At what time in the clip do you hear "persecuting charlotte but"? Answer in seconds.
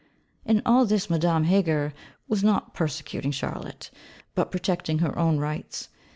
2.73-4.49